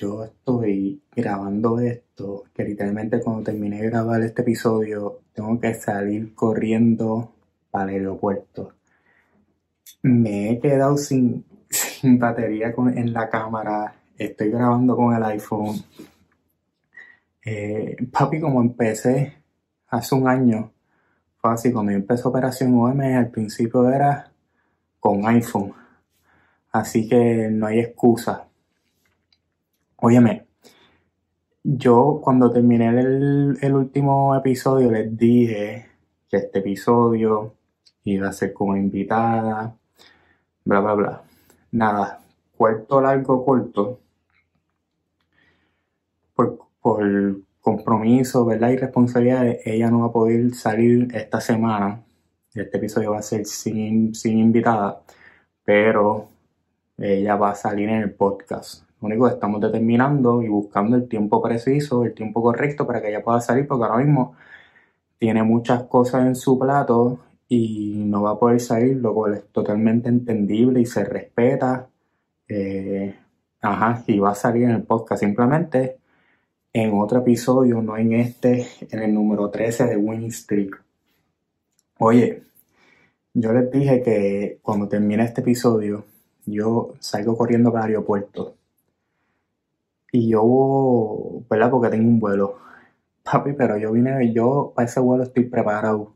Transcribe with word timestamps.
yo 0.00 0.24
estoy 0.24 1.02
grabando 1.14 1.80
esto, 1.80 2.44
que 2.54 2.64
literalmente 2.64 3.20
cuando 3.20 3.42
terminé 3.42 3.80
de 3.82 3.90
grabar 3.90 4.22
este 4.22 4.42
episodio, 4.42 5.20
tengo 5.32 5.58
que 5.60 5.74
salir 5.74 6.34
corriendo 6.34 7.32
para 7.70 7.92
el 7.92 8.00
aeropuerto. 8.00 8.74
Me 10.02 10.50
he 10.50 10.60
quedado 10.60 10.96
sin, 10.96 11.44
batería 12.02 12.74
en 12.76 13.12
la 13.12 13.28
cámara, 13.28 13.94
estoy 14.16 14.50
grabando 14.50 14.96
con 14.96 15.14
el 15.14 15.22
iPhone. 15.24 15.76
Eh, 17.44 17.96
papi, 18.12 18.40
como 18.40 18.60
empecé 18.60 19.34
hace 19.88 20.14
un 20.14 20.28
año, 20.28 20.72
fue 21.38 21.52
así, 21.52 21.72
cuando 21.72 21.92
yo 21.92 21.98
empecé 21.98 22.28
Operación 22.28 22.74
OM, 22.74 23.00
al 23.00 23.30
principio 23.30 23.88
era 23.88 24.30
con 25.00 25.26
iPhone. 25.26 25.72
Así 26.72 27.08
que 27.08 27.48
no 27.50 27.66
hay 27.66 27.80
excusa. 27.80 28.47
Óyeme, 30.00 30.46
yo 31.64 32.20
cuando 32.22 32.52
terminé 32.52 32.88
el, 32.88 33.58
el, 33.60 33.74
último 33.74 34.34
episodio 34.36 34.92
les 34.92 35.16
dije 35.16 35.86
que 36.28 36.36
este 36.36 36.60
episodio 36.60 37.54
iba 38.04 38.28
a 38.28 38.32
ser 38.32 38.52
como 38.52 38.76
invitada, 38.76 39.76
bla, 40.64 40.80
bla, 40.80 40.94
bla. 40.94 41.22
Nada, 41.72 42.20
cuarto 42.56 43.00
largo, 43.00 43.44
corto. 43.44 44.00
Por, 46.34 46.58
por 46.80 47.40
compromiso, 47.60 48.46
¿verdad? 48.46 48.70
Y 48.70 48.76
responsabilidad, 48.76 49.46
ella 49.64 49.90
no 49.90 50.00
va 50.00 50.06
a 50.06 50.12
poder 50.12 50.54
salir 50.54 51.08
esta 51.14 51.40
semana. 51.40 52.04
Este 52.54 52.78
episodio 52.78 53.12
va 53.12 53.18
a 53.18 53.22
ser 53.22 53.46
sin, 53.46 54.14
sin 54.14 54.38
invitada, 54.38 55.02
pero 55.64 56.28
ella 56.98 57.36
va 57.36 57.50
a 57.50 57.54
salir 57.56 57.88
en 57.88 58.02
el 58.02 58.12
podcast. 58.14 58.87
Lo 59.00 59.06
único 59.06 59.26
que 59.26 59.34
estamos 59.34 59.60
determinando 59.60 60.42
y 60.42 60.48
buscando 60.48 60.96
el 60.96 61.08
tiempo 61.08 61.40
preciso, 61.42 62.04
el 62.04 62.14
tiempo 62.14 62.42
correcto 62.42 62.86
para 62.86 63.00
que 63.00 63.08
ella 63.10 63.22
pueda 63.22 63.40
salir, 63.40 63.66
porque 63.66 63.84
ahora 63.84 64.04
mismo 64.04 64.34
tiene 65.18 65.42
muchas 65.42 65.84
cosas 65.84 66.26
en 66.26 66.34
su 66.36 66.58
plato 66.58 67.20
y 67.48 68.04
no 68.06 68.22
va 68.22 68.32
a 68.32 68.38
poder 68.38 68.60
salir, 68.60 68.96
lo 68.96 69.14
cual 69.14 69.34
es 69.34 69.48
totalmente 69.52 70.08
entendible 70.08 70.80
y 70.80 70.86
se 70.86 71.04
respeta. 71.04 71.88
Eh, 72.48 73.14
ajá, 73.60 74.04
y 74.06 74.18
va 74.18 74.30
a 74.30 74.34
salir 74.34 74.64
en 74.64 74.70
el 74.70 74.82
podcast 74.84 75.22
simplemente 75.22 75.98
en 76.72 76.92
otro 76.98 77.20
episodio, 77.20 77.82
no 77.82 77.96
en 77.96 78.12
este, 78.14 78.66
en 78.90 79.00
el 79.00 79.14
número 79.14 79.50
13 79.50 79.86
de 79.86 79.96
Winning 79.96 80.32
Streak. 80.32 80.82
Oye, 81.98 82.42
yo 83.34 83.52
les 83.52 83.70
dije 83.70 84.02
que 84.02 84.58
cuando 84.62 84.88
termine 84.88 85.24
este 85.24 85.40
episodio, 85.40 86.04
yo 86.46 86.94
salgo 87.00 87.36
corriendo 87.36 87.72
para 87.72 87.86
el 87.86 87.90
aeropuerto. 87.92 88.57
Y 90.12 90.30
yo, 90.30 91.42
¿verdad? 91.50 91.70
Porque 91.70 91.90
tengo 91.90 92.08
un 92.08 92.20
vuelo. 92.20 92.58
Papi, 93.22 93.52
pero 93.52 93.76
yo 93.76 93.92
vine, 93.92 94.32
yo 94.32 94.72
para 94.74 94.86
ese 94.86 95.00
vuelo 95.00 95.24
estoy 95.24 95.44
preparado. 95.44 96.14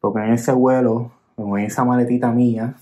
Porque 0.00 0.20
en 0.20 0.32
ese 0.32 0.52
vuelo, 0.52 1.12
en 1.36 1.58
esa 1.58 1.84
maletita 1.84 2.30
mía, 2.32 2.76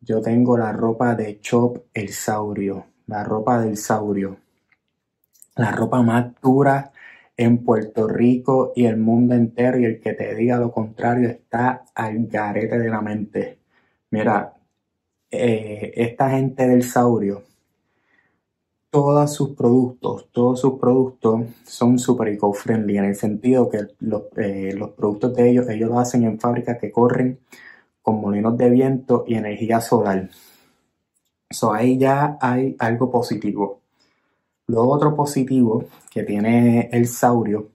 yo 0.00 0.20
tengo 0.20 0.56
la 0.56 0.72
ropa 0.72 1.14
de 1.14 1.40
Chop 1.40 1.78
el 1.94 2.10
Saurio. 2.10 2.86
La 3.06 3.24
ropa 3.24 3.60
del 3.60 3.76
Saurio. 3.76 4.38
La 5.56 5.72
ropa 5.72 6.02
más 6.02 6.32
dura 6.40 6.92
en 7.36 7.64
Puerto 7.64 8.06
Rico 8.06 8.72
y 8.76 8.86
el 8.86 8.98
mundo 8.98 9.34
entero. 9.34 9.78
Y 9.78 9.84
el 9.84 10.00
que 10.00 10.12
te 10.12 10.34
diga 10.34 10.58
lo 10.58 10.70
contrario 10.70 11.28
está 11.28 11.84
al 11.94 12.26
garete 12.26 12.78
de 12.78 12.88
la 12.88 13.00
mente. 13.00 13.58
Mira, 14.10 14.54
eh, 15.30 15.92
esta 15.96 16.30
gente 16.30 16.68
del 16.68 16.82
Saurio, 16.84 17.42
todos 18.96 19.34
sus 19.34 19.50
productos, 19.50 20.26
todos 20.32 20.58
sus 20.58 20.78
productos 20.78 21.42
son 21.66 21.98
super 21.98 22.28
eco-friendly 22.28 22.96
en 22.96 23.04
el 23.04 23.14
sentido 23.14 23.68
que 23.68 23.88
los, 24.00 24.22
eh, 24.38 24.72
los, 24.74 24.92
productos 24.92 25.34
de 25.34 25.50
ellos, 25.50 25.68
ellos 25.68 25.90
lo 25.90 25.98
hacen 25.98 26.24
en 26.24 26.40
fábricas 26.40 26.78
que 26.80 26.90
corren 26.90 27.38
con 28.00 28.22
molinos 28.22 28.56
de 28.56 28.70
viento 28.70 29.24
y 29.26 29.34
energía 29.34 29.82
solar. 29.82 30.30
So 31.50 31.74
ahí 31.74 31.98
ya 31.98 32.38
hay 32.40 32.74
algo 32.78 33.10
positivo. 33.10 33.82
Lo 34.66 34.88
otro 34.88 35.14
positivo 35.14 35.84
que 36.10 36.22
tiene 36.22 36.88
el 36.90 37.06
Saurio 37.06 37.72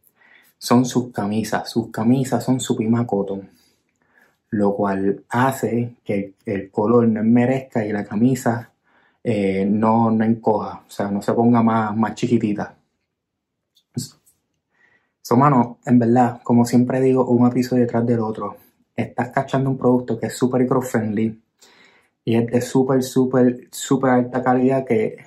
son 0.58 0.86
sus 0.86 1.12
camisas. 1.12 1.70
Sus 1.70 1.92
camisas 1.92 2.44
son 2.44 2.60
su 2.60 2.76
Pima 2.76 3.06
Cotton 3.06 3.48
lo 4.52 4.76
cual 4.76 5.24
hace 5.30 5.96
que 6.04 6.34
el 6.46 6.70
color 6.72 7.08
no 7.08 7.22
enmerezca 7.22 7.86
y 7.86 7.94
la 7.94 8.04
camisa 8.06 8.71
eh, 9.24 9.66
no, 9.66 10.12
no 10.12 10.24
encoja, 10.24 10.84
o 10.88 10.90
sea, 10.90 11.10
no 11.12 11.22
se 11.22 11.34
ponga 11.34 11.62
más, 11.62 11.96
más 11.96 12.16
chiquitita. 12.16 12.76
So, 15.22 15.38
mano, 15.38 15.80
en 15.86 16.00
verdad, 16.00 16.42
como 16.44 16.66
siempre 16.66 17.00
digo, 17.00 17.26
un 17.26 17.48
episodio 17.48 17.84
detrás 17.84 18.06
del 18.06 18.20
otro. 18.20 18.58
Estás 18.96 19.30
cachando 19.30 19.70
un 19.70 19.78
producto 19.78 20.20
que 20.20 20.28
es 20.28 20.36
súper 20.36 20.64
eco-friendly 20.64 21.42
y 22.26 22.36
es 22.36 22.48
de 22.48 22.62
súper, 22.62 23.04
súper, 23.04 23.68
súper 23.72 24.10
alta 24.12 24.44
calidad 24.44 24.86
que 24.86 25.18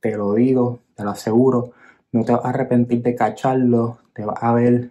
te 0.00 0.16
lo 0.16 0.34
digo, 0.34 0.80
te 0.94 1.04
lo 1.04 1.10
aseguro, 1.10 1.72
no 2.12 2.24
te 2.24 2.32
vas 2.32 2.44
a 2.44 2.48
arrepentir 2.48 3.02
de 3.02 3.14
cacharlo, 3.14 3.98
te 4.14 4.24
vas 4.24 4.42
a 4.42 4.52
ver, 4.52 4.90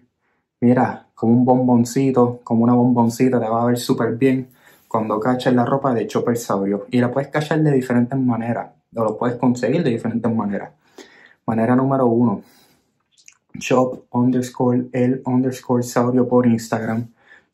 mira, 0.62 1.10
como 1.16 1.34
un 1.34 1.46
bomboncito, 1.46 2.40
como 2.44 2.64
una 2.64 2.74
bomboncita, 2.74 3.40
te 3.40 3.50
va 3.50 3.64
a 3.64 3.66
ver 3.66 3.78
súper 3.78 4.16
bien 4.16 4.50
cuando 4.92 5.20
caches 5.22 5.54
la 5.54 5.64
ropa 5.64 5.94
de 5.94 6.06
Chopper 6.06 6.36
Saurio. 6.36 6.86
Y 6.92 7.00
la 7.00 7.10
puedes 7.10 7.30
cachar 7.30 7.62
de 7.64 7.72
diferentes 7.72 8.20
maneras, 8.20 8.74
o 8.94 9.04
lo 9.06 9.18
puedes 9.18 9.38
conseguir 9.38 9.86
de 9.86 9.92
diferentes 9.92 10.30
maneras. 10.36 10.74
Manera 11.46 11.78
número 11.78 12.08
uno, 12.08 12.44
shop 13.54 14.04
underscore 14.12 14.90
el 14.92 15.22
underscore 15.26 15.82
saurio 15.84 16.28
por 16.28 16.46
Instagram. 16.46 17.08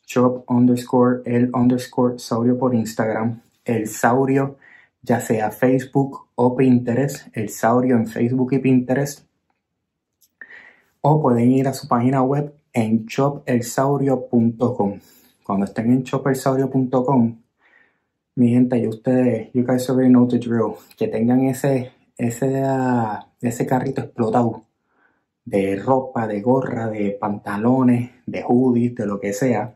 Shop 0.08 0.46
underscore 0.48 1.22
el 1.26 1.52
underscore 1.54 2.18
saurio 2.18 2.58
por 2.58 2.74
Instagram. 2.74 3.40
El 3.64 3.88
saurio, 3.88 4.58
ya 5.04 5.20
sea 5.20 5.52
Facebook 5.52 6.30
o 6.34 6.56
Pinterest. 6.56 7.28
El 7.38 7.50
saurio 7.50 7.98
en 7.98 8.08
Facebook 8.08 8.54
y 8.54 8.58
Pinterest. 8.58 9.28
O 11.02 11.22
pueden 11.22 11.52
ir 11.52 11.68
a 11.68 11.74
su 11.74 11.88
página 11.88 12.24
web 12.24 12.52
en 12.74 13.06
chopelsaurio.com. 13.06 15.00
Cuando 15.48 15.66
estén 15.66 15.94
en 15.94 16.04
chopelsaurio.com, 16.04 17.38
mi 18.36 18.50
gente, 18.50 18.78
y 18.80 18.86
ustedes, 18.86 19.50
you 19.54 19.66
guys 19.66 19.90
already 19.90 20.10
know 20.10 20.28
the 20.28 20.40
drill, 20.40 20.74
que 20.98 21.08
tengan 21.08 21.46
ese, 21.46 21.94
ese, 22.18 22.64
ese 23.40 23.66
carrito 23.66 24.02
explotado 24.02 24.64
de 25.46 25.78
ropa, 25.78 26.28
de 26.28 26.42
gorra, 26.42 26.90
de 26.90 27.12
pantalones, 27.18 28.12
de 28.26 28.44
hoodies, 28.44 28.94
de 28.96 29.06
lo 29.06 29.22
que 29.22 29.32
sea. 29.32 29.74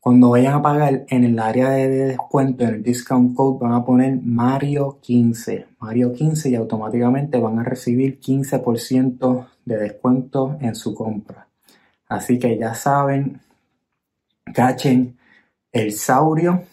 Cuando 0.00 0.30
vayan 0.30 0.54
a 0.54 0.62
pagar 0.62 1.04
en 1.08 1.22
el 1.22 1.38
área 1.38 1.70
de 1.70 1.88
descuento, 1.88 2.64
en 2.64 2.74
el 2.74 2.82
discount 2.82 3.36
code, 3.36 3.60
van 3.60 3.74
a 3.74 3.84
poner 3.84 4.20
Mario 4.20 4.98
15. 5.02 5.66
Mario 5.78 6.12
15 6.12 6.50
y 6.50 6.56
automáticamente 6.56 7.38
van 7.38 7.60
a 7.60 7.62
recibir 7.62 8.18
15% 8.18 9.46
de 9.64 9.76
descuento 9.76 10.58
en 10.60 10.74
su 10.74 10.96
compra. 10.96 11.46
Así 12.08 12.40
que 12.40 12.58
ya 12.58 12.74
saben, 12.74 13.40
cachen 14.52 15.18
el 15.72 15.92
Saurio. 15.92 16.64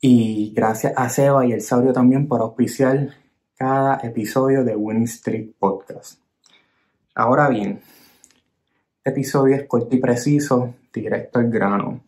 Y 0.00 0.52
gracias 0.54 0.92
a 0.96 1.08
Seba 1.08 1.46
y 1.46 1.52
el 1.52 1.60
Saurio 1.60 1.92
también 1.92 2.26
por 2.26 2.40
auspiciar 2.40 3.10
cada 3.56 3.96
episodio 3.98 4.64
de 4.64 4.74
Winning 4.74 5.04
Street 5.04 5.52
Podcast. 5.58 6.20
Ahora 7.14 7.48
bien, 7.48 7.80
este 8.96 9.10
episodio 9.10 9.54
es 9.54 9.66
corto 9.66 9.94
y 9.94 10.00
preciso, 10.00 10.74
directo 10.92 11.38
al 11.38 11.50
grano. 11.50 12.00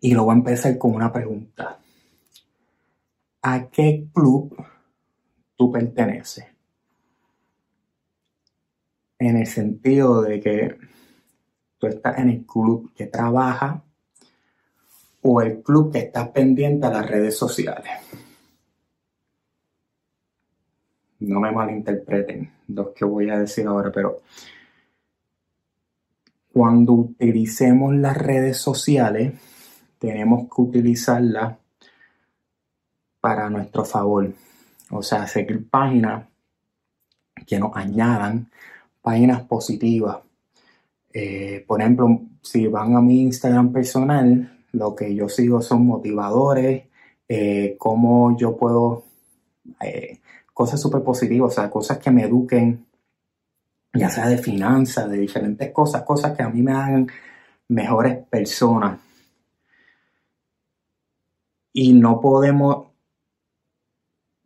Y 0.00 0.14
lo 0.14 0.24
voy 0.24 0.34
a 0.34 0.38
empezar 0.38 0.78
con 0.78 0.94
una 0.94 1.12
pregunta. 1.12 1.78
¿A 3.42 3.68
qué 3.68 4.06
club 4.12 4.54
tú 5.56 5.72
perteneces? 5.72 6.46
en 9.18 9.36
el 9.36 9.46
sentido 9.46 10.22
de 10.22 10.40
que 10.40 10.76
tú 11.78 11.86
estás 11.86 12.18
en 12.18 12.30
el 12.30 12.46
club 12.46 12.92
que 12.94 13.06
trabaja 13.06 13.82
o 15.22 15.40
el 15.40 15.62
club 15.62 15.92
que 15.92 15.98
está 15.98 16.32
pendiente 16.32 16.86
a 16.86 16.90
las 16.90 17.08
redes 17.08 17.36
sociales. 17.36 17.90
No 21.20 21.40
me 21.40 21.50
malinterpreten 21.50 22.52
lo 22.68 22.92
que 22.94 23.04
voy 23.04 23.30
a 23.30 23.38
decir 23.38 23.66
ahora, 23.66 23.90
pero 23.90 24.20
cuando 26.52 26.92
utilicemos 26.92 27.94
las 27.94 28.16
redes 28.16 28.56
sociales, 28.56 29.34
tenemos 29.98 30.44
que 30.44 30.62
utilizarlas 30.62 31.56
para 33.20 33.50
nuestro 33.50 33.84
favor. 33.84 34.32
O 34.90 35.02
sea, 35.02 35.26
seguir 35.26 35.68
páginas 35.68 36.26
que 37.46 37.58
nos 37.58 37.76
añadan 37.76 38.50
páginas 39.02 39.42
positivas. 39.42 40.18
Eh, 41.12 41.64
por 41.66 41.80
ejemplo, 41.80 42.20
si 42.42 42.66
van 42.66 42.96
a 42.96 43.00
mi 43.00 43.22
Instagram 43.22 43.72
personal, 43.72 44.58
lo 44.72 44.94
que 44.94 45.14
yo 45.14 45.28
sigo 45.28 45.62
son 45.62 45.86
motivadores, 45.86 46.84
eh, 47.28 47.76
cómo 47.78 48.36
yo 48.36 48.56
puedo 48.56 49.04
eh, 49.80 50.20
cosas 50.52 50.80
súper 50.80 51.02
positivas, 51.02 51.52
o 51.52 51.54
sea, 51.54 51.70
cosas 51.70 51.98
que 51.98 52.10
me 52.10 52.24
eduquen, 52.24 52.86
ya 53.94 54.10
sea 54.10 54.28
de 54.28 54.38
finanzas, 54.38 55.10
de 55.10 55.18
diferentes 55.18 55.70
cosas, 55.72 56.02
cosas 56.02 56.36
que 56.36 56.42
a 56.42 56.48
mí 56.48 56.62
me 56.62 56.72
hagan 56.72 57.08
mejores 57.68 58.18
personas. 58.28 59.00
Y 61.72 61.92
no 61.92 62.20
podemos, 62.20 62.88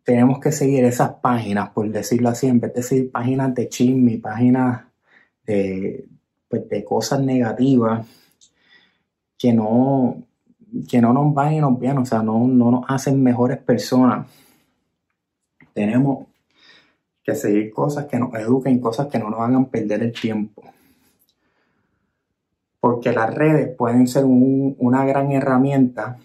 tenemos 0.03 0.39
que 0.39 0.51
seguir 0.51 0.83
esas 0.85 1.13
páginas, 1.15 1.69
por 1.71 1.89
decirlo 1.89 2.29
así, 2.29 2.47
en 2.47 2.59
vez 2.59 2.73
de 2.73 2.83
seguir 2.83 3.11
páginas 3.11 3.53
de 3.55 3.69
chisme, 3.69 4.19
páginas 4.19 4.83
de, 5.45 6.07
pues, 6.53 6.69
de 6.69 6.85
cosas 6.85 7.19
negativas 7.19 8.05
que 9.39 9.51
no, 9.51 10.23
que 10.87 11.01
no 11.01 11.11
nos 11.11 11.33
van 11.33 11.53
y 11.53 11.59
nos 11.59 11.79
vienen, 11.79 11.97
o 11.97 12.05
sea, 12.05 12.21
no, 12.21 12.47
no 12.47 12.69
nos 12.69 12.85
hacen 12.87 13.23
mejores 13.23 13.57
personas. 13.57 14.27
Tenemos 15.73 16.27
que 17.23 17.33
seguir 17.33 17.71
cosas 17.73 18.05
que 18.05 18.19
nos 18.19 18.35
eduquen, 18.35 18.79
cosas 18.79 19.07
que 19.07 19.17
no 19.17 19.31
nos 19.31 19.39
hagan 19.39 19.65
perder 19.65 20.03
el 20.03 20.13
tiempo. 20.13 20.61
Porque 22.79 23.11
las 23.11 23.33
redes 23.33 23.75
pueden 23.75 24.07
ser 24.07 24.25
una 24.25 25.05
gran 25.05 25.31
herramienta 25.31 26.19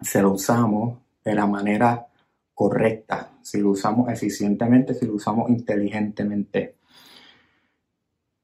si 0.00 0.20
lo 0.20 0.30
usamos 0.30 0.96
de 1.24 1.34
la 1.34 1.46
manera 1.48 2.06
correcta, 2.54 3.32
si 3.42 3.58
lo 3.58 3.70
usamos 3.70 4.08
eficientemente, 4.10 4.94
si 4.94 5.06
lo 5.06 5.14
usamos 5.14 5.50
inteligentemente. 5.50 6.76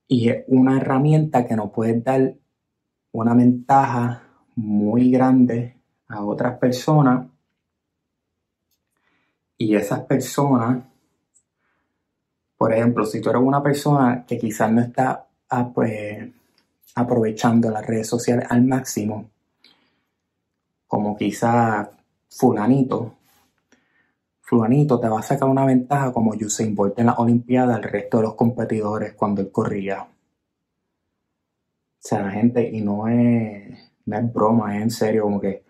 Y 0.08 0.28
es 0.28 0.44
una 0.48 0.76
herramienta 0.78 1.46
que 1.46 1.56
nos 1.56 1.70
puede 1.70 2.00
dar 2.00 2.34
una 3.12 3.34
ventaja 3.34 4.22
muy 4.54 5.10
grande 5.10 5.76
a 6.08 6.24
otras 6.24 6.58
personas. 6.58 7.26
Y 9.58 9.74
esas 9.74 10.00
personas, 10.00 10.84
por 12.56 12.72
ejemplo, 12.72 13.04
si 13.04 13.20
tú 13.20 13.30
eres 13.30 13.42
una 13.42 13.62
persona 13.62 14.24
que 14.26 14.38
quizás 14.38 14.70
no 14.70 14.82
está 14.82 15.26
ah, 15.48 15.70
pues, 15.74 16.28
aprovechando 16.94 17.70
las 17.70 17.86
redes 17.86 18.08
sociales 18.08 18.46
al 18.48 18.64
máximo, 18.64 19.30
como 20.86 21.16
quizás 21.16 21.88
fulanito, 22.28 23.15
fulanito 24.46 25.00
te 25.00 25.08
va 25.08 25.18
a 25.18 25.22
sacar 25.22 25.48
una 25.48 25.66
ventaja 25.66 26.12
como 26.12 26.30
Usain 26.30 26.74
Bolt 26.74 26.98
en 27.00 27.06
la 27.06 27.14
Olimpiada 27.14 27.74
al 27.74 27.82
resto 27.82 28.18
de 28.18 28.22
los 28.22 28.34
competidores 28.34 29.14
cuando 29.14 29.42
él 29.42 29.50
corría. 29.50 30.02
O 30.02 30.08
sea, 31.98 32.30
gente, 32.30 32.70
y 32.70 32.80
no 32.80 33.08
es, 33.08 33.76
no 34.06 34.16
es 34.16 34.32
broma, 34.32 34.76
es 34.76 34.82
en 34.84 34.90
serio, 34.92 35.24
como 35.24 35.40
que 35.40 35.64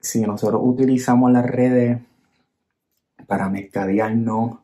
si 0.00 0.20
nosotros 0.20 0.60
utilizamos 0.64 1.32
las 1.32 1.44
redes 1.44 1.98
para 3.26 3.48
mercadearnos 3.48 4.58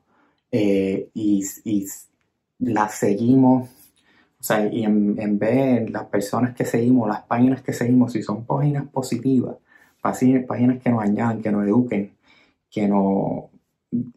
eh, 0.52 1.10
y, 1.14 1.44
y 1.64 1.86
las 2.60 2.94
seguimos, 2.94 3.68
o 4.38 4.42
sea, 4.42 4.72
y 4.72 4.84
en, 4.84 5.16
en 5.18 5.36
vez 5.36 5.84
de 5.86 5.90
las 5.90 6.04
personas 6.04 6.54
que 6.54 6.64
seguimos, 6.64 7.08
las 7.08 7.22
páginas 7.22 7.60
que 7.62 7.72
seguimos, 7.72 8.12
si 8.12 8.22
son 8.22 8.44
páginas 8.44 8.86
positivas, 8.88 9.56
páginas 10.00 10.80
que 10.80 10.90
nos 10.90 11.02
añadan, 11.02 11.42
que 11.42 11.50
nos 11.50 11.66
eduquen, 11.66 12.13
que 12.74 12.88
nos 12.88 13.44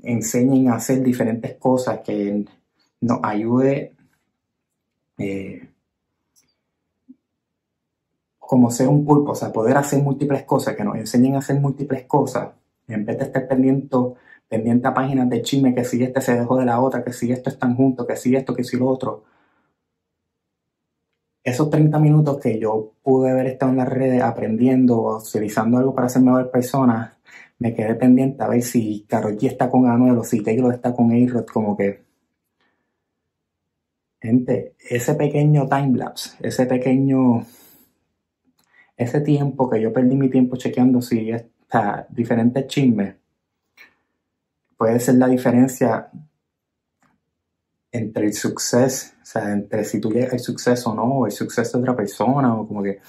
enseñen 0.01 0.69
a 0.69 0.75
hacer 0.77 1.03
diferentes 1.03 1.53
cosas, 1.57 1.99
que 1.99 2.43
nos 3.01 3.19
ayude 3.21 3.95
eh, 5.19 5.69
como 8.39 8.71
ser 8.71 8.87
un 8.87 9.05
pulpo, 9.05 9.33
o 9.33 9.35
sea, 9.35 9.51
poder 9.53 9.77
hacer 9.77 10.01
múltiples 10.01 10.43
cosas, 10.43 10.75
que 10.75 10.83
nos 10.83 10.95
enseñen 10.95 11.35
a 11.35 11.39
hacer 11.39 11.59
múltiples 11.59 12.05
cosas, 12.05 12.49
en 12.87 13.05
vez 13.05 13.19
de 13.19 13.25
estar 13.25 13.47
pendiente, 13.47 13.95
pendiente 14.47 14.87
a 14.87 14.93
páginas 14.93 15.29
de 15.29 15.43
chisme, 15.43 15.75
que 15.75 15.83
si 15.83 16.01
este 16.03 16.21
se 16.21 16.39
dejó 16.39 16.57
de 16.57 16.65
la 16.65 16.79
otra, 16.79 17.03
que 17.03 17.13
si 17.13 17.31
esto 17.31 17.51
están 17.51 17.75
juntos, 17.75 18.07
que 18.07 18.15
si 18.15 18.35
esto, 18.35 18.55
que 18.55 18.63
si 18.63 18.77
lo 18.77 18.87
otro. 18.87 19.25
Esos 21.43 21.69
30 21.69 21.99
minutos 21.99 22.39
que 22.39 22.59
yo 22.59 22.93
pude 23.03 23.29
haber 23.29 23.47
estado 23.47 23.71
en 23.71 23.77
las 23.77 23.89
redes 23.89 24.21
aprendiendo, 24.23 25.17
utilizando 25.17 25.77
algo 25.77 25.93
para 25.93 26.09
ser 26.09 26.23
mejor 26.23 26.49
persona, 26.49 27.16
me 27.59 27.73
quedé 27.73 27.95
pendiente 27.95 28.43
a 28.43 28.47
ver 28.47 28.61
si 28.61 29.05
Karol 29.07 29.37
G 29.37 29.47
está 29.47 29.69
con 29.69 29.87
Anuel 29.87 30.17
o 30.17 30.23
si 30.23 30.41
Taylor 30.41 30.73
está 30.73 30.93
con 30.93 31.11
a 31.11 31.45
como 31.45 31.75
que... 31.75 32.05
Gente, 34.19 34.75
ese 34.89 35.13
pequeño 35.13 35.67
timelapse, 35.67 36.37
ese 36.41 36.65
pequeño 36.65 37.45
ese 38.97 39.21
tiempo 39.21 39.69
que 39.69 39.79
yo 39.79 39.93
perdí 39.93 40.15
mi 40.15 40.27
tiempo 40.27 40.57
chequeando 40.57 41.01
si 41.01 41.29
está 41.29 42.07
diferentes 42.09 42.65
chismes, 42.65 43.15
puede 44.75 44.99
ser 44.99 45.15
la 45.15 45.27
diferencia 45.27 46.09
entre 47.91 48.25
el 48.25 48.33
suceso, 48.33 49.13
o 49.21 49.25
sea, 49.25 49.53
entre 49.53 49.83
si 49.83 50.01
tú 50.01 50.11
llegas 50.11 50.33
al 50.33 50.39
suceso 50.39 50.91
o 50.91 50.95
no, 50.95 51.03
o 51.03 51.25
el 51.27 51.31
suceso 51.31 51.77
de 51.77 51.83
otra 51.83 51.95
persona, 51.95 52.55
o 52.55 52.67
como 52.67 52.83
que. 52.83 52.99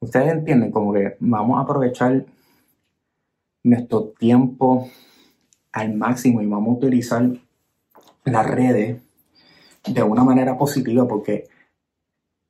Ustedes 0.00 0.32
entienden, 0.32 0.70
como 0.70 0.92
que 0.92 1.16
vamos 1.20 1.58
a 1.58 1.62
aprovechar 1.62 2.26
nuestro 3.64 4.12
tiempo 4.18 4.88
al 5.72 5.94
máximo 5.94 6.40
y 6.40 6.46
vamos 6.46 6.74
a 6.74 6.78
utilizar 6.78 7.28
las 8.24 8.46
redes 8.46 9.02
de 9.86 10.02
una 10.02 10.22
manera 10.22 10.56
positiva, 10.56 11.06
porque, 11.08 11.44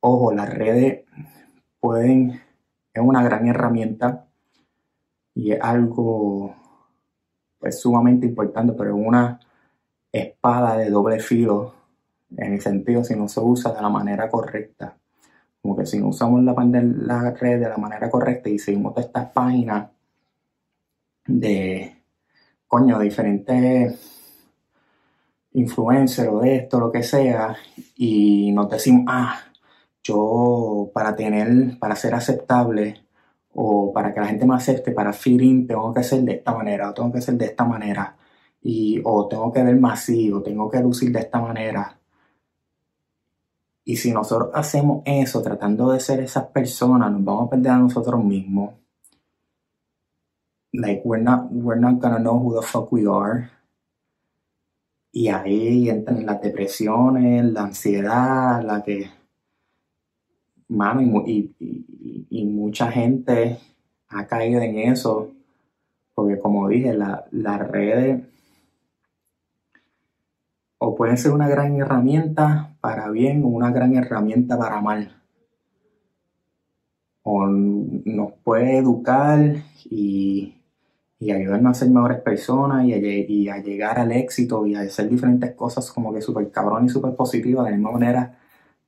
ojo, 0.01 0.33
las 0.33 0.53
redes 0.53 1.05
pueden, 1.81 2.41
es 2.93 3.03
una 3.03 3.23
gran 3.23 3.47
herramienta 3.47 4.27
y 5.35 5.53
es 5.53 5.61
algo 5.61 6.55
pues, 7.59 7.81
sumamente 7.81 8.27
importante, 8.27 8.75
pero 8.75 8.91
es 8.91 9.07
una 9.07 9.41
espada 10.13 10.77
de 10.77 10.91
doble 10.91 11.19
filo 11.21 11.75
en 12.37 12.55
el 12.55 12.61
sentido 12.61 13.03
si 13.03 13.17
no 13.17 13.29
se 13.29 13.41
usa 13.41 13.73
de 13.73 13.83
la 13.83 13.89
manera 13.89 14.29
correcta. 14.29 14.97
Como 15.63 15.77
que 15.77 15.87
si 15.87 15.99
no 15.99 16.09
usamos 16.09 16.43
la, 16.45 16.53
la 16.53 17.31
red 17.31 17.61
de 17.61 17.69
la 17.69 17.79
manera 17.79 18.11
correcta 18.11 18.49
y 18.51 18.59
seguimos 18.59 18.97
estas 18.99 19.31
páginas 19.33 19.94
de, 21.26 22.03
coño, 22.67 22.99
diferentes 22.99 24.15
influencers 25.53 26.29
o 26.29 26.41
de 26.41 26.56
esto, 26.56 26.81
lo 26.81 26.91
que 26.93 27.03
sea, 27.03 27.56
y 27.97 28.53
nos 28.53 28.69
decimos, 28.69 29.05
ah, 29.09 29.38
yo 30.03 30.91
para 30.93 31.17
tener, 31.17 31.79
para 31.79 31.97
ser 31.97 32.15
aceptable 32.15 33.06
o 33.55 33.93
para 33.93 34.13
que 34.13 34.20
la 34.20 34.27
gente 34.27 34.46
me 34.46 34.56
acepte, 34.56 34.93
para 34.93 35.13
feeling, 35.13 35.67
tengo 35.67 35.94
que 35.94 36.03
ser 36.03 36.22
de 36.22 36.34
esta 36.34 36.53
manera, 36.53 36.91
o 36.91 36.94
tengo 36.94 37.13
que 37.13 37.20
ser 37.20 37.34
de 37.37 37.46
esta 37.46 37.65
manera, 37.65 38.17
y, 38.63 39.01
o 39.05 39.29
tengo 39.29 39.53
que 39.53 39.63
ver 39.63 39.77
masivo, 39.81 40.43
tengo 40.43 40.70
que 40.70 40.81
lucir 40.81 41.13
de 41.13 41.20
esta 41.20 41.41
manera. 41.41 41.99
Y 43.84 43.96
si 43.96 44.13
nosotros 44.13 44.51
hacemos 44.55 45.03
eso, 45.05 45.43
tratando 45.43 45.93
de 45.93 46.01
ser 46.01 46.20
esas 46.20 46.46
personas, 46.46 47.13
nos 47.13 47.22
vamos 47.25 47.46
a 47.46 47.51
perder 47.51 47.72
a 47.72 47.79
nosotros 47.79 48.25
mismos. 48.25 48.72
Like, 50.75 51.03
we're 51.05 51.23
not, 51.23 51.53
we're 51.53 51.79
not 51.79 52.01
gonna 52.01 52.19
know 52.19 52.39
who 52.39 52.61
the 52.61 52.67
fuck 52.67 52.91
we 52.91 53.07
are. 53.07 53.51
Y 55.13 55.29
ahí 55.29 55.89
entran 55.89 56.27
las 56.27 56.43
depresiones, 56.43 57.45
la 57.45 57.63
ansiedad, 57.63 58.65
la 58.65 58.83
que 58.83 59.09
mano, 60.69 61.23
y, 61.27 61.55
y, 62.31 62.45
mucha 62.47 62.91
gente 62.91 63.59
ha 64.09 64.27
caído 64.27 64.61
en 64.61 64.79
eso, 64.79 65.31
porque 66.15 66.39
como 66.39 66.69
dije, 66.69 66.95
las 66.95 67.23
la 67.31 67.59
redes 67.59 68.25
o 70.79 70.95
pueden 70.95 71.17
ser 71.17 71.33
una 71.33 71.49
gran 71.49 71.77
herramienta 71.77 72.77
para 72.81 73.09
bien 73.11 73.45
o 73.45 73.49
una 73.49 73.71
gran 73.71 73.95
herramienta 73.97 74.59
para 74.59 74.81
mal. 74.81 75.11
O 77.23 77.47
nos 77.47 78.33
puede 78.43 78.79
educar 78.79 79.63
y, 79.85 80.55
y 81.19 81.31
ayudarnos 81.31 81.77
a 81.77 81.81
ser 81.81 81.91
mejores 81.91 82.21
personas 82.21 82.87
y 82.87 83.49
a, 83.49 83.59
llegar 83.59 83.99
al 83.99 84.13
éxito 84.13 84.67
y 84.67 84.75
a 84.75 84.81
hacer 84.81 85.09
diferentes 85.09 85.53
cosas 85.55 85.91
como 85.91 86.13
que 86.13 86.21
súper 86.21 86.51
cabrón 86.51 86.87
y 86.87 86.89
súper 86.89 87.15
positivas 87.15 87.65
de 87.65 87.71
la 87.71 87.77
misma 87.77 87.93
manera 87.93 88.39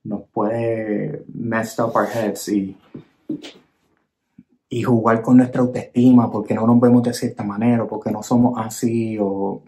nos 0.03 0.23
puede 0.29 1.23
mess 1.33 1.79
up 1.79 1.91
our 1.95 2.07
heads 2.07 2.49
y, 2.49 2.77
y 4.69 4.83
jugar 4.83 5.21
con 5.21 5.37
nuestra 5.37 5.61
autoestima 5.61 6.31
porque 6.31 6.53
no 6.53 6.67
nos 6.67 6.79
vemos 6.79 7.03
de 7.03 7.13
cierta 7.13 7.43
manera, 7.43 7.83
o 7.83 7.87
porque 7.87 8.11
no 8.11 8.23
somos 8.23 8.57
así 8.57 9.17
o 9.19 9.61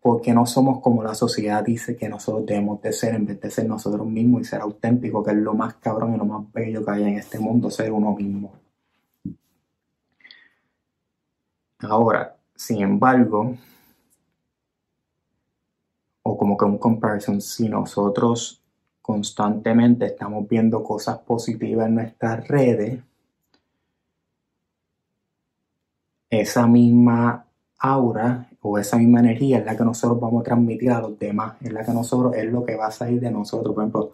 porque 0.00 0.32
no 0.32 0.46
somos 0.46 0.80
como 0.80 1.02
la 1.02 1.14
sociedad 1.14 1.64
dice 1.64 1.96
que 1.96 2.08
nosotros 2.08 2.46
debemos 2.46 2.80
de 2.80 2.92
ser 2.92 3.14
en 3.14 3.26
vez 3.26 3.40
de 3.40 3.50
ser 3.50 3.66
nosotros 3.66 4.06
mismos 4.06 4.42
y 4.42 4.44
ser 4.44 4.60
auténticos, 4.60 5.24
que 5.24 5.32
es 5.32 5.36
lo 5.36 5.54
más 5.54 5.74
cabrón 5.74 6.14
y 6.14 6.18
lo 6.18 6.24
más 6.24 6.50
bello 6.52 6.84
que 6.84 6.90
hay 6.90 7.02
en 7.02 7.18
este 7.18 7.38
mundo, 7.38 7.70
ser 7.70 7.92
uno 7.92 8.14
mismo. 8.14 8.52
Ahora, 11.80 12.36
sin 12.56 12.82
embargo, 12.82 13.56
o 16.22 16.36
como 16.36 16.56
que 16.56 16.64
un 16.64 16.78
comparison, 16.78 17.40
si 17.40 17.68
nosotros 17.68 18.60
constantemente 19.00 20.06
estamos 20.06 20.48
viendo 20.48 20.82
cosas 20.82 21.18
positivas 21.18 21.86
en 21.86 21.94
nuestras 21.94 22.46
redes, 22.48 23.00
esa 26.28 26.66
misma 26.66 27.46
aura 27.78 28.48
o 28.60 28.76
esa 28.76 28.98
misma 28.98 29.20
energía 29.20 29.58
es 29.58 29.64
la 29.64 29.76
que 29.76 29.84
nosotros 29.84 30.20
vamos 30.20 30.40
a 30.42 30.44
transmitir 30.44 30.90
a 30.90 31.00
los 31.00 31.18
demás, 31.18 31.56
es 31.62 31.72
la 31.72 31.84
que 31.84 31.92
nosotros, 31.92 32.34
es 32.34 32.44
lo 32.52 32.64
que 32.64 32.76
va 32.76 32.88
a 32.88 32.90
salir 32.90 33.20
de 33.20 33.30
nosotros. 33.30 33.74
Por 33.74 33.84
ejemplo, 33.84 34.12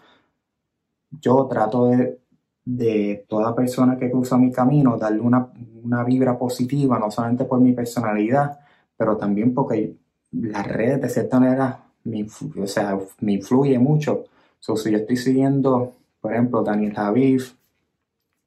yo 1.11 1.47
trato 1.47 1.87
de, 1.87 2.21
de 2.65 3.25
toda 3.29 3.55
persona 3.55 3.99
que 3.99 4.11
cruza 4.11 4.39
mi 4.39 4.51
camino, 4.51 4.97
darle 4.97 5.21
una, 5.21 5.49
una 5.83 6.03
vibra 6.05 6.39
positiva, 6.39 6.99
no 6.99 7.11
solamente 7.11 7.45
por 7.45 7.61
mi 7.61 7.73
personalidad, 7.73 8.59
pero 8.97 9.17
también 9.17 9.53
porque 9.53 9.95
las 10.33 10.67
redes 10.67 11.03
de 11.03 11.09
cierta 11.09 11.41
manera 11.41 11.85
me, 12.05 12.27
o 12.61 12.67
sea, 12.67 12.99
me 13.21 13.33
influye 13.33 13.79
mucho. 13.79 14.25
So, 14.59 14.77
si 14.77 14.91
yo 14.91 14.99
estoy 14.99 15.17
siguiendo, 15.17 15.95
por 16.21 16.33
ejemplo, 16.33 16.63
Daniel 16.63 16.95
Javiv, 16.95 17.55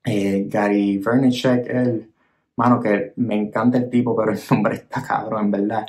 eh, 0.03 0.47
Gary 0.49 0.97
Vaynerchuk, 0.99 1.67
el 1.67 2.11
mano 2.55 2.79
que 2.81 3.13
me 3.17 3.35
encanta 3.35 3.77
el 3.77 3.89
tipo, 3.89 4.15
pero 4.15 4.31
el 4.31 4.39
nombre 4.49 4.75
está 4.75 5.03
cabrón, 5.03 5.45
en 5.45 5.51
verdad. 5.51 5.85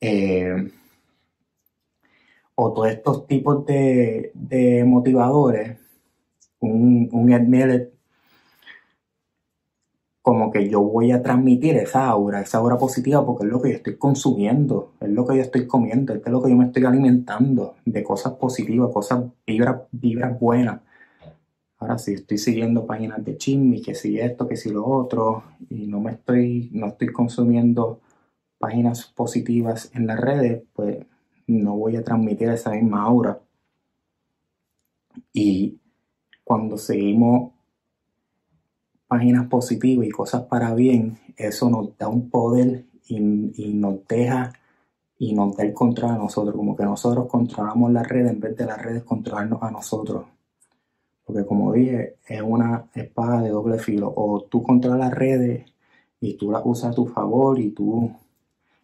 Eh, 0.00 0.70
o 2.56 2.72
todos 2.72 2.88
estos 2.88 3.26
tipos 3.26 3.66
de, 3.66 4.30
de 4.34 4.84
motivadores, 4.84 5.78
un, 6.70 7.08
un 7.12 7.32
como 10.24 10.50
que 10.50 10.70
yo 10.70 10.80
voy 10.80 11.12
a 11.12 11.22
transmitir 11.22 11.76
esa 11.76 12.08
aura, 12.08 12.40
esa 12.40 12.56
aura 12.56 12.78
positiva, 12.78 13.26
porque 13.26 13.44
es 13.44 13.50
lo 13.50 13.60
que 13.60 13.68
yo 13.68 13.76
estoy 13.76 13.96
consumiendo, 13.98 14.94
es 14.98 15.10
lo 15.10 15.26
que 15.26 15.36
yo 15.36 15.42
estoy 15.42 15.66
comiendo, 15.66 16.14
es 16.14 16.26
lo 16.26 16.42
que 16.42 16.48
yo 16.48 16.56
me 16.56 16.64
estoy 16.64 16.84
alimentando 16.86 17.74
de 17.84 18.02
cosas 18.02 18.32
positivas, 18.32 18.90
cosas, 18.90 19.24
vibras, 19.46 19.82
vibras 19.92 20.40
buenas. 20.40 20.80
Ahora 21.76 21.98
si 21.98 22.14
estoy 22.14 22.38
siguiendo 22.38 22.86
páginas 22.86 23.22
de 23.22 23.36
chisme, 23.36 23.82
que 23.82 23.94
si 23.94 24.18
esto, 24.18 24.48
que 24.48 24.56
si 24.56 24.70
lo 24.70 24.86
otro, 24.86 25.42
y 25.68 25.86
no 25.88 26.00
me 26.00 26.12
estoy, 26.12 26.70
no 26.72 26.86
estoy 26.86 27.08
consumiendo 27.08 28.00
páginas 28.58 29.04
positivas 29.04 29.90
en 29.92 30.06
las 30.06 30.18
redes, 30.18 30.62
pues 30.72 31.04
no 31.46 31.76
voy 31.76 31.96
a 31.96 32.02
transmitir 32.02 32.48
esa 32.48 32.70
misma 32.70 33.02
aura. 33.02 33.40
Y 35.34 35.78
cuando 36.44 36.76
seguimos 36.76 37.52
páginas 39.08 39.48
positivas 39.48 40.06
y 40.06 40.10
cosas 40.10 40.42
para 40.42 40.74
bien, 40.74 41.18
eso 41.36 41.70
nos 41.70 41.96
da 41.96 42.08
un 42.08 42.30
poder 42.30 42.84
y, 43.08 43.20
nos 43.20 44.06
deja 44.06 44.52
y 45.18 45.34
nos 45.34 45.56
da 45.56 45.64
el 45.64 45.72
control 45.72 46.12
a 46.12 46.18
nosotros, 46.18 46.54
como 46.54 46.76
que 46.76 46.84
nosotros 46.84 47.26
controlamos 47.26 47.92
la 47.92 48.02
red 48.02 48.26
en 48.26 48.40
vez 48.40 48.56
de 48.56 48.66
las 48.66 48.82
redes 48.82 49.02
controlarnos 49.04 49.62
a 49.62 49.70
nosotros. 49.70 50.26
Porque 51.24 51.46
como 51.46 51.72
dije, 51.72 52.16
es 52.28 52.42
una 52.42 52.86
espada 52.94 53.40
de 53.40 53.48
doble 53.48 53.78
filo. 53.78 54.12
O 54.14 54.42
tú 54.42 54.62
controlas 54.62 54.98
las 54.98 55.14
redes 55.14 55.64
y 56.20 56.34
tú 56.34 56.50
las 56.50 56.62
usas 56.64 56.92
a 56.92 56.94
tu 56.94 57.06
favor 57.06 57.58
y 57.58 57.70
tú 57.70 58.12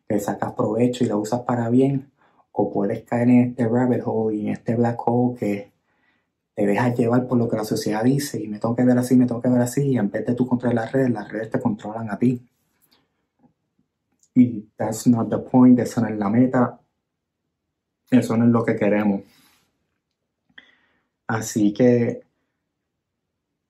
le 0.08 0.20
sacas 0.20 0.52
provecho 0.52 1.04
y 1.04 1.08
la 1.08 1.16
usas 1.16 1.40
para 1.40 1.68
bien. 1.68 2.10
O 2.52 2.72
puedes 2.72 3.02
caer 3.02 3.28
en 3.28 3.40
este 3.50 3.68
rabbit 3.68 4.02
hole 4.04 4.36
y 4.36 4.40
en 4.46 4.48
este 4.54 4.74
black 4.74 5.00
hole 5.06 5.38
que 5.38 5.70
te 6.60 6.66
dejas 6.66 6.94
llevar 6.94 7.26
por 7.26 7.38
lo 7.38 7.48
que 7.48 7.56
la 7.56 7.64
sociedad 7.64 8.04
dice 8.04 8.38
y 8.38 8.46
me 8.46 8.58
tengo 8.58 8.76
que 8.76 8.84
ver 8.84 8.98
así, 8.98 9.16
me 9.16 9.24
tengo 9.24 9.40
que 9.40 9.48
ver 9.48 9.62
así. 9.62 9.92
Y 9.92 9.96
en 9.96 10.10
vez 10.10 10.26
de 10.26 10.34
tú 10.34 10.46
controlar 10.46 10.74
las 10.74 10.92
redes, 10.92 11.10
las 11.10 11.26
redes 11.32 11.48
te 11.48 11.58
controlan 11.58 12.10
a 12.10 12.18
ti. 12.18 12.46
Y 14.34 14.68
that's 14.76 15.06
not 15.06 15.30
the 15.30 15.38
point, 15.38 15.78
esa 15.78 16.02
no 16.02 16.08
es 16.08 16.18
la 16.18 16.28
meta. 16.28 16.78
Eso 18.10 18.36
no 18.36 18.44
es 18.44 18.50
lo 18.50 18.62
que 18.62 18.76
queremos. 18.76 19.22
Así 21.26 21.72
que 21.72 22.24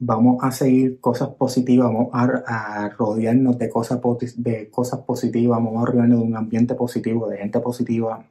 vamos 0.00 0.42
a 0.42 0.50
seguir 0.50 0.98
cosas 0.98 1.28
positivas, 1.28 1.92
vamos 1.92 2.08
a, 2.12 2.88
rodearnos 2.98 3.56
de 3.56 3.70
cosas, 3.70 4.00
de 4.36 4.68
cosas 4.68 4.98
positivas, 5.02 5.62
vamos 5.62 5.80
a 5.80 5.92
rodearnos 5.92 6.18
de 6.18 6.24
un 6.24 6.36
ambiente 6.36 6.74
positivo, 6.74 7.28
de 7.28 7.38
gente 7.38 7.60
positiva, 7.60 8.26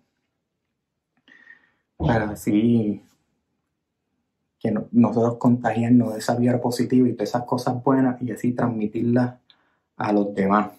para 1.98 2.32
así 2.32 3.02
que 4.60 4.74
nosotros 4.92 5.38
contagiarnos 5.38 6.14
de 6.14 6.20
esa 6.20 6.36
vida 6.36 6.60
positiva 6.60 7.08
y 7.08 7.14
de 7.14 7.24
esas 7.24 7.44
cosas 7.44 7.82
buenas 7.82 8.22
y 8.22 8.32
así 8.32 8.52
transmitirlas 8.52 9.36
a 9.96 10.12
los 10.12 10.34
demás. 10.36 10.72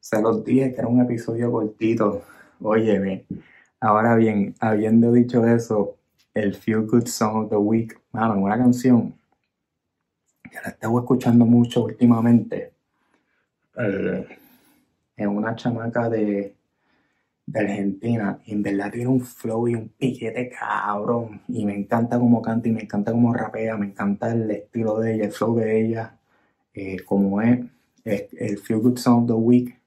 Se 0.00 0.20
los 0.22 0.44
dije 0.44 0.72
que 0.72 0.80
era 0.80 0.88
un 0.88 1.00
episodio 1.00 1.52
cortito. 1.52 2.22
Óyeme, 2.60 3.26
ahora 3.80 4.16
bien, 4.16 4.54
habiendo 4.60 5.12
dicho 5.12 5.46
eso, 5.46 5.96
el 6.32 6.54
Feel 6.54 6.86
Good 6.86 7.06
Song 7.06 7.44
of 7.44 7.50
the 7.50 7.56
Week, 7.56 7.98
mano, 8.12 8.40
una 8.40 8.56
canción 8.56 9.14
que 10.42 10.56
la 10.62 10.70
estaba 10.70 11.00
escuchando 11.00 11.44
mucho 11.44 11.84
últimamente. 11.84 12.72
Eh, 13.78 14.26
es 15.16 15.26
una 15.26 15.54
chamaca 15.54 16.08
de, 16.08 16.54
de 17.46 17.60
Argentina 17.60 18.40
y 18.44 18.52
en 18.52 18.62
verdad 18.62 18.90
tiene 18.92 19.08
un 19.08 19.20
flow 19.20 19.68
y 19.68 19.74
un 19.76 19.88
piquete 19.90 20.50
cabrón 20.50 21.42
y 21.48 21.64
me 21.64 21.76
encanta 21.76 22.18
cómo 22.18 22.42
canta 22.42 22.68
y 22.68 22.72
me 22.72 22.82
encanta 22.82 23.12
cómo 23.12 23.32
rapea, 23.32 23.76
me 23.76 23.86
encanta 23.86 24.32
el 24.32 24.50
estilo 24.50 24.98
de 24.98 25.14
ella, 25.14 25.24
el 25.26 25.32
flow 25.32 25.56
de 25.56 25.80
ella, 25.86 26.18
eh, 26.74 26.98
como 27.04 27.40
es, 27.42 27.60
el 28.04 28.58
Feel 28.58 28.80
Good 28.80 28.98
Song 28.98 29.22
of 29.22 29.26
the 29.28 29.34
Week. 29.34 29.80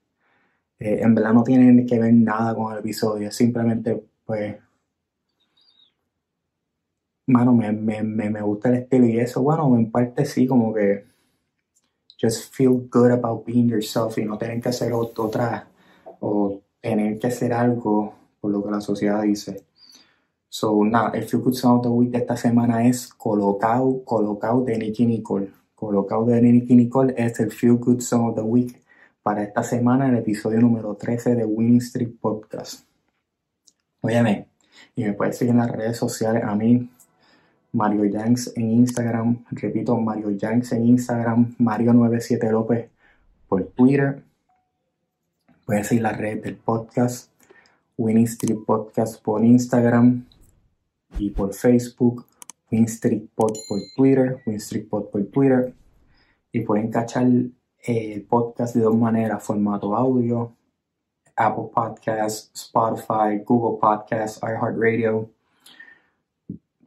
Eh, 0.79 0.99
en 1.01 1.13
verdad 1.15 1.33
no 1.33 1.43
tiene 1.43 1.85
que 1.85 1.99
ver 1.99 2.13
nada 2.13 2.55
con 2.55 2.73
el 2.73 2.79
episodio, 2.79 3.31
simplemente 3.31 4.01
pues 4.25 4.57
mano, 7.29 7.53
me, 7.53 7.71
me, 7.71 8.01
me, 8.03 8.41
gusta 8.41 8.69
el 8.69 8.75
estilo 8.75 9.05
y 9.05 9.19
eso, 9.19 9.41
bueno, 9.41 9.75
en 9.77 9.91
parte 9.91 10.25
sí, 10.25 10.47
como 10.47 10.73
que 10.73 11.05
just 12.19 12.53
feel 12.53 12.89
good 12.91 13.11
about 13.11 13.45
being 13.45 13.69
yourself 13.69 14.17
y 14.17 14.25
no 14.25 14.37
tener 14.37 14.61
que 14.61 14.69
hacer 14.69 14.91
otra 14.93 15.67
o 16.19 16.61
tener 16.81 17.19
que 17.19 17.27
hacer 17.27 17.53
algo 17.53 18.13
por 18.39 18.51
lo 18.51 18.63
que 18.63 18.71
la 18.71 18.81
sociedad 18.81 19.21
dice. 19.21 19.63
So, 20.47 20.83
nada, 20.83 21.11
el 21.11 21.25
Feel 21.25 21.43
Good 21.43 21.53
Song 21.53 21.77
of 21.77 21.83
the 21.83 21.89
Week 21.89 22.09
de 22.11 22.19
esta 22.19 22.35
semana 22.35 22.87
es 22.87 23.07
Colocado, 23.07 24.03
Colocado 24.03 24.63
de 24.63 24.77
Nicky 24.77 25.05
Nicole. 25.05 25.51
Colocado 25.75 26.25
de 26.25 26.41
Nicky 26.41 26.75
Nicole 26.75 27.13
es 27.17 27.39
el 27.39 27.51
Feel 27.51 27.75
Good 27.75 28.01
Song 28.01 28.29
of 28.29 28.35
the 28.35 28.41
Week 28.41 28.81
para 29.21 29.43
esta 29.43 29.63
semana, 29.63 30.09
el 30.09 30.17
episodio 30.17 30.59
número 30.59 30.95
13 30.95 31.35
de 31.35 31.45
Winning 31.45 31.77
Street 31.77 32.15
Podcast. 32.19 32.85
Óyeme, 34.01 34.47
y 34.95 35.03
me 35.03 35.13
puedes 35.13 35.37
seguir 35.37 35.51
en 35.51 35.59
las 35.59 35.71
redes 35.71 35.97
sociales 35.97 36.43
a 36.43 36.55
mí, 36.55 36.89
Mario 37.73 38.05
Yanks 38.05 38.53
en 38.55 38.71
Instagram, 38.71 39.45
repito, 39.51 39.95
Mario 39.97 40.31
Yanks 40.31 40.71
en 40.71 40.85
Instagram, 40.87 41.55
Mario97 41.59 42.49
López 42.49 42.89
por 43.47 43.63
Twitter. 43.65 44.23
Puedes 45.69 45.85
seguir 45.85 46.01
la 46.01 46.13
red 46.13 46.41
del 46.41 46.57
podcast, 46.57 47.31
Winning 47.95 48.25
Street 48.25 48.57
Podcast 48.65 49.21
por 49.21 49.45
Instagram 49.45 50.25
y 51.19 51.29
por 51.29 51.53
Facebook, 51.53 52.25
Win 52.71 52.85
Street 52.85 53.29
Pod 53.35 53.55
por 53.69 53.79
Twitter, 53.95 54.41
Win 54.47 54.55
Street 54.55 54.89
Pod 54.89 55.11
por 55.11 55.23
Twitter. 55.27 55.75
Y 56.51 56.61
pueden 56.61 56.89
cachar 56.89 57.27
el 57.83 58.21
podcast 58.23 58.75
de 58.75 58.81
dos 58.81 58.95
maneras, 58.95 59.43
formato 59.43 59.95
audio, 59.95 60.55
Apple 61.35 61.69
Podcasts, 61.71 62.49
Spotify, 62.55 63.43
Google 63.45 63.77
Podcasts, 63.79 64.41
iHeartRadio 64.41 65.29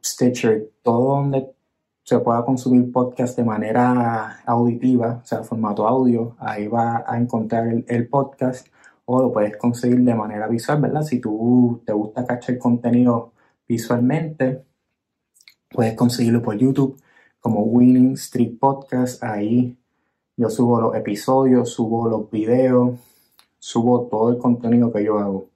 Stitcher, 0.03 0.71
todo 0.83 1.15
donde 1.15 1.53
se 2.03 2.19
pueda 2.19 2.43
consumir 2.43 2.91
podcast 2.91 3.37
de 3.37 3.45
manera 3.45 4.41
auditiva, 4.45 5.21
o 5.23 5.25
sea, 5.25 5.41
formato 5.43 5.87
audio, 5.87 6.35
ahí 6.37 6.67
va 6.67 7.05
a 7.07 7.17
encontrar 7.17 7.65
el, 7.87 8.09
podcast 8.09 8.67
o 9.05 9.21
lo 9.21 9.31
puedes 9.31 9.57
conseguir 9.57 9.99
de 10.01 10.15
manera 10.15 10.47
visual, 10.47 10.81
¿verdad? 10.81 11.03
Si 11.03 11.19
tú 11.19 11.81
te 11.85 11.93
gusta 11.93 12.25
cachar 12.25 12.57
contenido 12.57 13.33
visualmente, 13.67 14.63
puedes 15.69 15.95
conseguirlo 15.95 16.41
por 16.41 16.57
YouTube 16.57 17.01
como 17.39 17.63
Winning 17.63 18.13
Street 18.13 18.57
Podcast. 18.59 19.23
Ahí 19.23 19.77
yo 20.37 20.49
subo 20.49 20.81
los 20.81 20.95
episodios, 20.95 21.69
subo 21.69 22.07
los 22.07 22.31
videos, 22.31 22.99
subo 23.59 24.07
todo 24.07 24.31
el 24.31 24.37
contenido 24.37 24.91
que 24.91 25.03
yo 25.03 25.19
hago. 25.19 25.49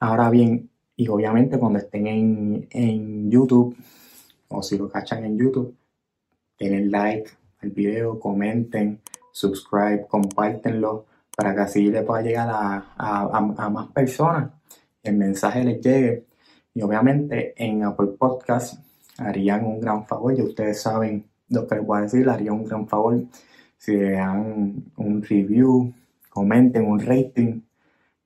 Ahora 0.00 0.30
bien, 0.30 0.70
y 0.96 1.08
obviamente 1.08 1.58
cuando 1.58 1.80
estén 1.80 2.06
en, 2.70 3.30
YouTube, 3.30 3.76
o 4.48 4.62
si 4.62 4.78
lo 4.78 4.88
cachan 4.88 5.24
en 5.24 5.36
YouTube, 5.36 5.74
denle 6.58 6.86
like 6.86 7.30
al 7.60 7.70
video, 7.70 8.18
comenten, 8.18 9.00
subscribe, 9.32 10.06
compártenlo, 10.08 11.06
para 11.38 11.54
que 11.54 11.60
así 11.60 11.88
le 11.88 12.02
pueda 12.02 12.20
llegar 12.20 12.48
a, 12.50 13.70
más 13.70 13.92
personas, 13.92 14.50
el 15.04 15.16
mensaje 15.16 15.62
les 15.62 15.80
llegue. 15.80 16.26
Y 16.74 16.82
obviamente 16.82 17.54
en 17.56 17.84
Apple 17.84 18.16
Podcast 18.18 18.80
harían 19.18 19.64
un 19.64 19.78
gran 19.78 20.04
favor, 20.04 20.34
ya 20.34 20.42
ustedes 20.42 20.82
saben 20.82 21.26
lo 21.48 21.64
que 21.64 21.76
les 21.76 21.86
voy 21.86 21.98
a 21.98 22.02
decir, 22.02 22.28
harían 22.28 22.54
un 22.54 22.64
gran 22.64 22.88
favor. 22.88 23.22
Si 23.76 23.96
le 23.96 24.14
dan 24.14 24.86
un 24.96 25.22
review, 25.22 25.94
comenten 26.28 26.86
un 26.86 26.98
rating. 26.98 27.60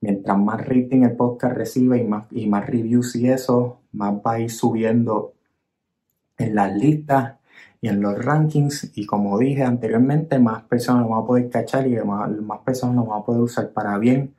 Mientras 0.01 0.37
más 0.39 0.65
rating 0.67 1.03
el 1.03 1.15
podcast 1.15 1.55
recibe 1.55 1.99
y 1.99 2.05
más, 2.05 2.25
y 2.31 2.47
más 2.47 2.65
reviews 2.65 3.15
y 3.15 3.29
eso, 3.29 3.81
más 3.91 4.15
va 4.25 4.33
a 4.33 4.39
ir 4.39 4.49
subiendo 4.49 5.35
en 6.39 6.55
las 6.55 6.75
listas 6.75 7.35
y 7.83 7.89
en 7.89 8.01
los 8.01 8.17
rankings. 8.23 8.91
Y 8.95 9.05
como 9.05 9.37
dije 9.37 9.63
anteriormente, 9.63 10.39
más 10.39 10.63
personas 10.63 11.03
lo 11.03 11.09
van 11.09 11.23
a 11.23 11.27
poder 11.27 11.49
cachar 11.49 11.85
y 11.85 11.97
más, 11.97 12.31
más 12.31 12.59
personas 12.61 12.95
lo 12.95 13.05
van 13.05 13.19
a 13.19 13.25
poder 13.25 13.41
usar 13.41 13.71
para 13.73 13.97
bien. 13.97 14.33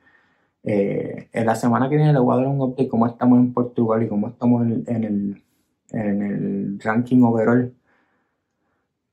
Eh, 0.63 1.29
en 1.31 1.45
la 1.45 1.53
semana 1.55 1.87
que 1.87 1.95
viene 1.95 2.11
le 2.11 2.19
voy 2.19 2.33
a 2.33 2.37
dar 2.37 2.47
un 2.47 2.59
update 2.59 2.89
cómo 2.89 3.05
estamos 3.05 3.37
en 3.37 3.53
Portugal 3.53 4.01
y 4.01 4.07
cómo 4.07 4.29
estamos 4.29 4.63
en, 4.65 4.83
en, 4.87 5.03
el, 5.03 5.43
en 5.91 6.21
el 6.23 6.79
ranking 6.79 7.21
overall. 7.21 7.71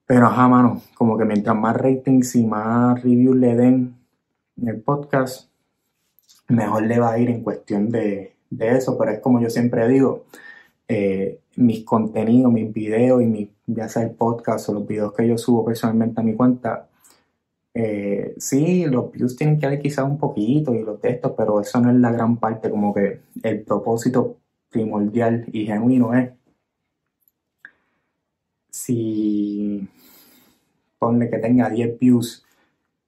Pero 0.07 0.27
ajá, 0.29 0.49
mano, 0.49 0.81
como 0.97 1.19
que 1.19 1.27
mientras 1.27 1.55
más 1.55 1.77
ratings 1.77 2.35
y 2.37 2.47
más 2.47 3.03
reviews 3.03 3.37
le 3.37 3.55
den 3.55 3.97
en 4.57 4.69
el 4.69 4.81
podcast, 4.81 5.51
mejor 6.49 6.85
le 6.85 6.99
va 6.99 7.12
a 7.12 7.19
ir 7.19 7.29
en 7.29 7.43
cuestión 7.43 7.91
de, 7.91 8.35
de 8.49 8.77
eso. 8.79 8.97
Pero 8.97 9.11
es 9.12 9.21
como 9.21 9.43
yo 9.43 9.51
siempre 9.51 9.87
digo, 9.89 10.25
eh, 10.89 11.41
mis 11.57 11.85
contenidos, 11.85 12.51
mis 12.51 12.73
videos 12.73 13.23
y 13.23 13.27
mi, 13.27 13.51
ya 13.66 13.88
sea 13.88 14.02
el 14.02 14.11
podcast 14.12 14.69
o 14.69 14.75
los 14.75 14.87
videos 14.87 15.12
que 15.14 15.26
yo 15.26 15.38
subo 15.38 15.64
personalmente 15.64 16.21
a 16.21 16.25
mi 16.25 16.35
cuenta, 16.35 16.88
eh, 17.75 18.35
sí, 18.38 18.85
los 18.87 19.12
views 19.12 19.37
tienen 19.37 19.59
que 19.59 19.66
ver 19.66 19.81
quizás 19.81 20.04
un 20.04 20.19
poquito 20.19 20.75
y 20.75 20.83
los 20.83 21.00
textos, 21.00 21.33
pero 21.37 21.61
eso 21.61 21.81
no 21.81 21.90
es 21.90 21.97
la 21.97 22.12
gran 22.12 22.37
parte, 22.38 22.71
como 22.71 22.92
que 22.95 23.21
el 23.42 23.62
propósito 23.62 24.38
primordial 24.71 25.47
y 25.52 25.66
genuino 25.66 26.14
es 26.14 26.31
si 28.71 29.88
ponle 30.99 31.31
que 31.31 31.38
tenga 31.38 31.69
10 31.71 31.99
views, 31.99 32.45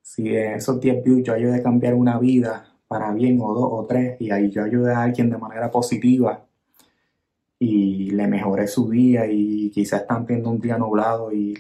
si 0.02 0.28
en 0.37 0.54
esos 0.54 0.80
10 0.80 1.04
views 1.04 1.23
yo 1.25 1.32
ayude 1.34 1.56
a 1.56 1.62
cambiar 1.62 1.94
una 1.94 2.18
vida 2.18 2.75
para 2.88 3.12
bien 3.12 3.40
o 3.40 3.54
dos 3.54 3.68
o 3.73 3.87
tres 3.87 4.20
y 4.20 4.30
ahí 4.30 4.50
yo 4.50 4.62
ayude 4.62 4.92
a 4.92 5.02
alguien 5.02 5.30
de 5.30 5.38
manera 5.38 5.70
positiva 5.70 6.46
y 7.64 8.11
le 8.11 8.26
mejoré 8.26 8.66
su 8.66 8.90
día 8.90 9.26
y 9.26 9.71
quizás 9.71 10.02
están 10.02 10.26
teniendo 10.26 10.50
un 10.50 10.61
día 10.61 10.76
nublado 10.76 11.33
y 11.33 11.54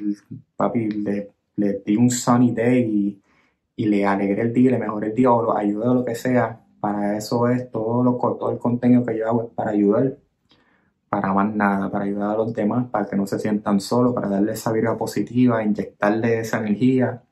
papi 0.54 0.90
le, 0.90 1.30
le 1.56 1.82
di 1.84 1.96
un 1.96 2.10
sunny 2.10 2.52
day 2.52 3.20
y, 3.76 3.86
le 3.86 4.06
alegré 4.06 4.42
el 4.42 4.52
día, 4.52 4.70
le 4.72 4.78
mejoré 4.78 5.08
el 5.08 5.14
día 5.14 5.32
o 5.32 5.42
lo 5.42 5.56
ayudé 5.56 5.88
o 5.88 5.94
lo 5.94 6.04
que 6.04 6.14
sea. 6.14 6.60
Para 6.78 7.16
eso 7.16 7.48
es 7.48 7.70
todo, 7.70 8.04
lo, 8.04 8.12
todo 8.18 8.50
el 8.50 8.58
contenido 8.58 9.04
que 9.04 9.16
yo 9.18 9.26
hago 9.26 9.42
es 9.44 9.48
para 9.54 9.70
ayudar, 9.70 10.16
para 11.08 11.32
más 11.32 11.54
nada, 11.54 11.90
para 11.90 12.04
ayudar 12.04 12.30
a 12.30 12.36
los 12.36 12.52
demás, 12.52 12.86
para 12.90 13.06
que 13.06 13.16
no 13.16 13.26
se 13.26 13.38
sientan 13.38 13.80
solos, 13.80 14.14
para 14.14 14.28
darle 14.28 14.52
esa 14.52 14.70
vida 14.72 14.96
positiva, 14.96 15.64
inyectarle 15.64 16.40
esa 16.40 16.58
energía. 16.58 17.22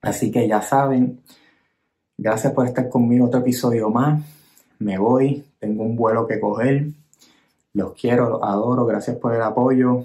Así 0.00 0.30
que 0.32 0.48
ya 0.48 0.62
saben, 0.62 1.20
gracias 2.16 2.52
por 2.52 2.66
estar 2.66 2.88
conmigo 2.88 3.26
otro 3.26 3.40
episodio 3.40 3.90
más. 3.90 4.22
Me 4.78 4.98
voy, 4.98 5.44
tengo 5.58 5.84
un 5.84 5.96
vuelo 5.96 6.26
que 6.26 6.40
coger. 6.40 6.88
Los 7.78 7.92
quiero, 7.94 8.28
los 8.28 8.42
adoro. 8.42 8.84
Gracias 8.86 9.16
por 9.18 9.32
el 9.32 9.40
apoyo 9.40 10.04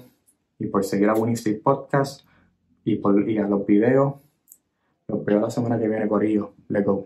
y 0.60 0.66
por 0.68 0.84
seguir 0.84 1.08
a 1.08 1.14
Winnie 1.14 1.54
Podcast 1.56 2.24
y, 2.84 2.94
por, 2.94 3.28
y 3.28 3.38
a 3.38 3.48
los 3.48 3.66
videos. 3.66 4.14
Los 5.08 5.24
veo 5.24 5.40
la 5.40 5.50
semana 5.50 5.76
que 5.76 5.88
viene, 5.88 6.06
Corillo. 6.06 6.52
Let's 6.68 6.86
go. 6.86 7.02